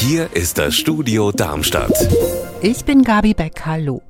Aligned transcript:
Hier 0.00 0.32
ist 0.32 0.58
das 0.58 0.76
Studio 0.76 1.32
Darmstadt. 1.32 1.90
Ich 2.62 2.84
bin 2.84 3.02
Gabi 3.02 3.34
Beck, 3.34 3.66
hallo. 3.66 4.00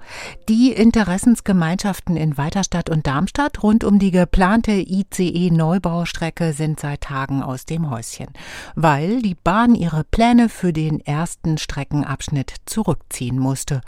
Die 0.46 0.71
Interessensgemeinschaften 0.71 2.14
in 2.18 2.37
Weiterstadt 2.37 2.91
und 2.91 3.07
Darmstadt 3.07 3.62
rund 3.62 3.85
um 3.85 3.98
die 3.98 4.11
geplante 4.11 4.72
ICE-Neubaustrecke 4.72 6.53
sind 6.53 6.79
seit 6.79 7.01
Tagen 7.01 7.43
aus 7.43 7.64
dem 7.64 7.88
Häuschen, 7.88 8.29
weil 8.74 9.22
die 9.22 9.35
Bahn 9.35 9.74
ihre 9.74 10.04
Pläne 10.04 10.51
für 10.51 10.74
den 10.74 11.01
ersten 11.01 11.56
Streckenabschnitt 11.56 12.57
zurückziehen 12.67 13.39
musste. 13.39 13.81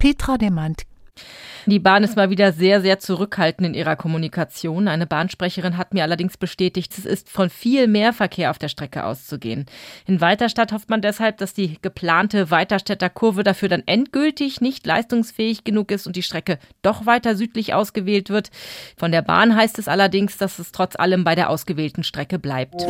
Petra 0.00 0.38
Demand 0.38 0.82
die 1.72 1.78
Bahn 1.78 2.04
ist 2.04 2.16
mal 2.16 2.30
wieder 2.30 2.52
sehr, 2.52 2.80
sehr 2.80 2.98
zurückhaltend 2.98 3.68
in 3.68 3.74
ihrer 3.74 3.96
Kommunikation. 3.96 4.88
Eine 4.88 5.06
Bahnsprecherin 5.06 5.76
hat 5.76 5.94
mir 5.94 6.02
allerdings 6.02 6.36
bestätigt, 6.36 6.96
es 6.96 7.04
ist 7.04 7.28
von 7.28 7.50
viel 7.50 7.88
mehr 7.88 8.12
Verkehr 8.12 8.50
auf 8.50 8.58
der 8.58 8.68
Strecke 8.68 9.04
auszugehen. 9.04 9.66
In 10.06 10.20
Weiterstadt 10.20 10.72
hofft 10.72 10.90
man 10.90 11.02
deshalb, 11.02 11.38
dass 11.38 11.54
die 11.54 11.78
geplante 11.82 12.50
Weiterstädter 12.50 13.10
Kurve 13.10 13.42
dafür 13.42 13.68
dann 13.68 13.82
endgültig 13.86 14.60
nicht 14.60 14.86
leistungsfähig 14.86 15.64
genug 15.64 15.90
ist 15.90 16.06
und 16.06 16.16
die 16.16 16.22
Strecke 16.22 16.58
doch 16.82 17.06
weiter 17.06 17.36
südlich 17.36 17.74
ausgewählt 17.74 18.30
wird. 18.30 18.50
Von 18.96 19.12
der 19.12 19.22
Bahn 19.22 19.56
heißt 19.56 19.78
es 19.78 19.88
allerdings, 19.88 20.36
dass 20.36 20.58
es 20.58 20.72
trotz 20.72 20.96
allem 20.96 21.24
bei 21.24 21.34
der 21.34 21.50
ausgewählten 21.50 22.04
Strecke 22.04 22.38
bleibt. 22.38 22.86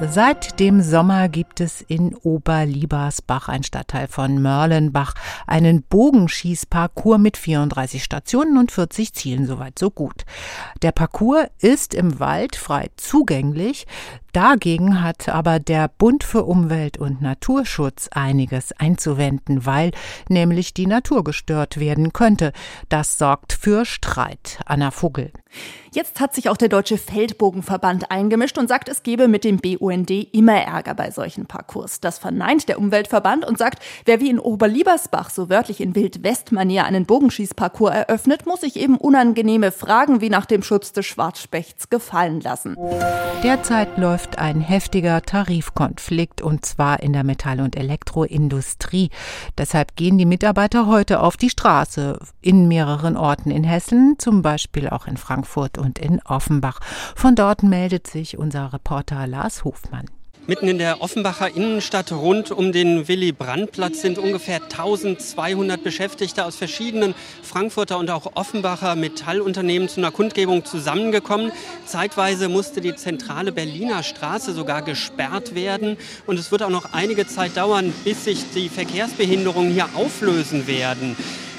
Seit 0.00 0.60
dem 0.60 0.80
Sommer 0.80 1.28
gibt 1.28 1.60
es 1.60 1.82
in 1.82 2.14
Oberliebersbach, 2.14 3.48
ein 3.48 3.64
Stadtteil 3.64 4.06
von 4.06 4.40
Mörlenbach, 4.40 5.14
einen 5.44 5.82
Bogenschießparcours 5.82 7.18
mit 7.18 7.36
34 7.36 8.04
Stationen 8.04 8.58
und 8.58 8.70
40 8.70 9.12
Zielen. 9.12 9.46
Soweit 9.46 9.76
so 9.76 9.90
gut. 9.90 10.24
Der 10.82 10.92
Parcours 10.92 11.48
ist 11.58 11.94
im 11.94 12.20
Wald 12.20 12.54
frei 12.54 12.90
zugänglich. 12.96 13.88
Dagegen 14.32 15.02
hat 15.02 15.28
aber 15.28 15.58
der 15.58 15.88
Bund 15.88 16.22
für 16.22 16.44
Umwelt 16.44 16.98
und 16.98 17.22
Naturschutz 17.22 18.08
einiges 18.12 18.72
einzuwenden, 18.72 19.64
weil 19.64 19.92
nämlich 20.28 20.74
die 20.74 20.86
Natur 20.86 21.24
gestört 21.24 21.80
werden 21.80 22.12
könnte. 22.12 22.52
Das 22.88 23.16
sorgt 23.16 23.52
für 23.54 23.84
Streit. 23.84 24.60
Anna 24.66 24.90
Vogel. 24.90 25.32
Jetzt 25.92 26.20
hat 26.20 26.34
sich 26.34 26.50
auch 26.50 26.58
der 26.58 26.68
Deutsche 26.68 26.98
Feldbogenverband 26.98 28.10
eingemischt 28.10 28.58
und 28.58 28.68
sagt, 28.68 28.90
es 28.90 29.02
gebe 29.02 29.26
mit 29.26 29.44
dem 29.44 29.58
BUND 29.58 30.10
immer 30.10 30.60
Ärger 30.60 30.94
bei 30.94 31.10
solchen 31.10 31.46
Parcours. 31.46 32.00
Das 32.00 32.18
verneint 32.18 32.68
der 32.68 32.78
Umweltverband 32.78 33.46
und 33.46 33.56
sagt, 33.56 33.82
wer 34.04 34.20
wie 34.20 34.28
in 34.28 34.38
Oberliebersbach 34.38 35.30
so 35.30 35.48
wörtlich 35.48 35.80
in 35.80 35.94
Wild-West-Manier 35.94 36.84
einen 36.84 37.06
Bogenschießparcours 37.06 37.94
eröffnet, 37.94 38.44
muss 38.44 38.60
sich 38.60 38.76
eben 38.76 38.98
unangenehme 38.98 39.72
Fragen 39.72 40.20
wie 40.20 40.28
nach 40.28 40.44
dem 40.44 40.62
Schutz 40.62 40.92
des 40.92 41.06
Schwarzspechts 41.06 41.88
gefallen 41.88 42.40
lassen. 42.40 42.76
Derzeit 43.42 43.96
läuft 43.96 44.17
läuft 44.18 44.38
ein 44.40 44.60
heftiger 44.60 45.22
Tarifkonflikt 45.22 46.42
und 46.42 46.66
zwar 46.66 47.04
in 47.04 47.12
der 47.12 47.22
Metall- 47.22 47.60
und 47.60 47.76
Elektroindustrie. 47.76 49.10
Deshalb 49.56 49.94
gehen 49.94 50.18
die 50.18 50.24
Mitarbeiter 50.24 50.88
heute 50.88 51.20
auf 51.20 51.36
die 51.36 51.50
Straße 51.50 52.18
in 52.42 52.66
mehreren 52.66 53.16
Orten 53.16 53.52
in 53.52 53.62
Hessen, 53.62 54.16
zum 54.18 54.42
Beispiel 54.42 54.88
auch 54.88 55.06
in 55.06 55.18
Frankfurt 55.18 55.78
und 55.78 56.00
in 56.00 56.20
Offenbach. 56.22 56.80
Von 57.14 57.36
dort 57.36 57.62
meldet 57.62 58.08
sich 58.08 58.36
unser 58.36 58.72
Reporter 58.72 59.28
Lars 59.28 59.62
Hofmann. 59.62 60.06
Mitten 60.48 60.66
in 60.66 60.78
der 60.78 61.02
Offenbacher 61.02 61.54
Innenstadt 61.54 62.10
rund 62.10 62.50
um 62.50 62.72
den 62.72 63.06
Willy-Brandt-Platz 63.06 64.00
sind 64.00 64.16
ungefähr 64.16 64.62
1200 64.62 65.84
Beschäftigte 65.84 66.46
aus 66.46 66.56
verschiedenen 66.56 67.14
Frankfurter 67.42 67.98
und 67.98 68.10
auch 68.10 68.34
Offenbacher 68.34 68.96
Metallunternehmen 68.96 69.90
zu 69.90 70.00
einer 70.00 70.10
Kundgebung 70.10 70.64
zusammengekommen. 70.64 71.52
Zeitweise 71.84 72.48
musste 72.48 72.80
die 72.80 72.94
zentrale 72.94 73.52
Berliner 73.52 74.02
Straße 74.02 74.54
sogar 74.54 74.80
gesperrt 74.80 75.54
werden 75.54 75.98
und 76.26 76.38
es 76.38 76.50
wird 76.50 76.62
auch 76.62 76.70
noch 76.70 76.94
einige 76.94 77.26
Zeit 77.26 77.58
dauern, 77.58 77.92
bis 78.04 78.24
sich 78.24 78.50
die 78.54 78.70
Verkehrsbehinderungen 78.70 79.70
hier 79.70 79.90
auflösen 79.96 80.66
werden. 80.66 81.14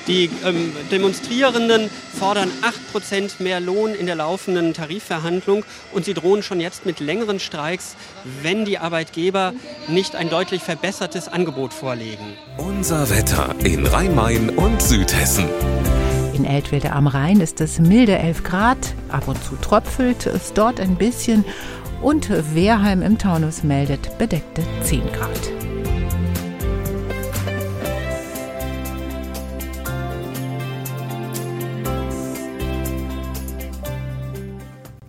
Die 0.10 0.28
ähm, 0.44 0.74
Demonstrierenden 0.92 1.88
fordern 2.18 2.50
8% 2.96 3.44
mehr 3.44 3.60
Lohn 3.60 3.94
in 3.94 4.08
der 4.08 4.16
laufenden 4.16 4.74
Tarifverhandlung 4.74 5.64
und 5.94 6.04
sie 6.04 6.16
drohen 6.16 6.42
schon 6.42 6.60
jetzt 6.60 6.88
mit 6.88 7.00
längeren 7.00 7.40
Streiks, 7.40 7.96
wenn 8.42 8.66
die 8.66 8.80
Arbeitgeber 8.80 9.54
nicht 9.88 10.16
ein 10.16 10.32
deutlich 10.32 10.64
verbessertes 10.64 11.28
Angebot 11.28 11.74
vorlegen. 11.74 12.34
Unser 12.58 13.08
Wetter 13.12 13.54
in 13.64 13.86
Rhein-Main 13.86 14.50
und 14.50 14.82
Südhessen. 14.82 15.46
In 16.34 16.44
Eltville 16.44 16.92
am 16.92 17.06
Rhein 17.06 17.40
ist 17.40 17.62
es 17.62 17.78
milde 17.80 18.18
11 18.18 18.44
Grad, 18.44 18.96
ab 19.10 19.28
und 19.28 19.44
zu 19.44 19.58
tröpfelt 19.58 20.26
es 20.26 20.54
dort 20.54 20.80
ein 20.80 20.96
bisschen 20.96 21.46
und 22.02 22.32
Wehrheim 22.56 23.04
im 23.04 23.20
Taunus 23.20 23.62
meldet 23.62 24.18
bedeckte 24.18 24.64
10 24.84 25.04
Grad. 25.12 25.52